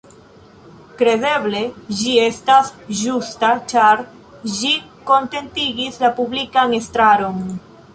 [1.01, 1.61] Kredeble
[1.99, 4.05] ĝi estas ĝusta, ĉar
[4.57, 4.75] ĝi
[5.13, 7.51] kontentigis la publikan estraron.